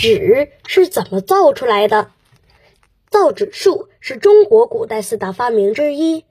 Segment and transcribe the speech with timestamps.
[0.00, 2.12] 纸是怎么造出来的？
[3.10, 6.24] 造纸术是中国古代四大发明之一。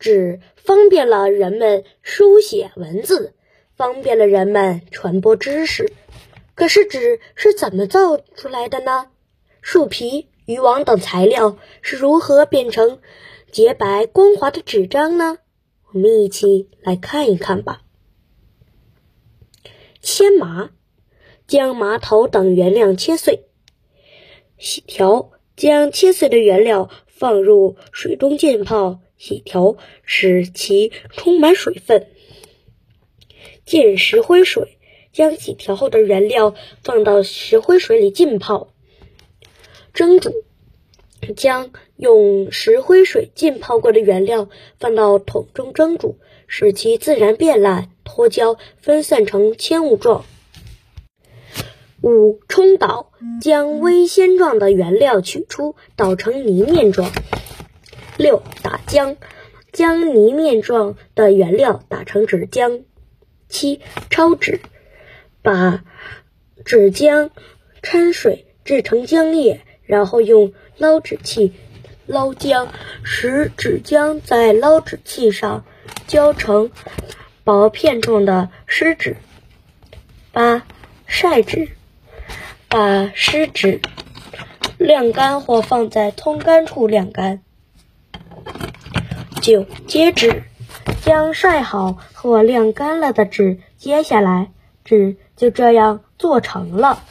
[0.00, 3.34] 纸方便了人们书写文字，
[3.76, 5.92] 方便了人们传播知识。
[6.56, 9.06] 可是纸是怎么造出来的呢？
[9.60, 12.98] 树皮、渔网等材料是如何变成
[13.52, 15.38] 洁白光滑的纸张呢？
[15.92, 17.82] 我们一起来看一看吧。
[20.00, 20.70] 切麻，
[21.46, 23.44] 将麻头等原料切碎，
[24.58, 29.00] 洗条，将切碎的原料放入水中浸泡。
[29.18, 32.08] 洗条，使其充满水分。
[33.64, 34.78] 浸石灰水，
[35.12, 38.72] 将洗条后的原料放到石灰水里浸泡。
[39.94, 40.32] 蒸煮，
[41.36, 44.48] 将用石灰水浸泡过的原料
[44.80, 50.24] 放到桶中蒸煮，使其自然变烂、脱胶、分散成纤雾状。
[52.02, 57.12] 五冲捣，将微纤状的原料取出，捣成泥面状。
[58.16, 59.16] 六打浆，
[59.72, 62.82] 将泥面状的原料打成纸浆。
[63.48, 64.60] 七抄纸，
[65.42, 65.84] 把
[66.64, 67.30] 纸浆
[67.82, 71.52] 掺水制成浆液，然后用捞纸器
[72.06, 72.66] 捞浆，
[73.04, 75.64] 使纸浆在捞纸器上
[76.08, 76.72] 浇成
[77.44, 79.16] 薄片状的湿纸。
[80.32, 80.66] 八
[81.06, 81.68] 晒纸，
[82.72, 83.82] 把湿纸
[84.78, 87.42] 晾干或放在通干处晾干。
[89.42, 90.44] 九接纸，
[91.02, 94.52] 将晒好或晾干了的纸接下来，
[94.86, 97.02] 纸就这样做成了。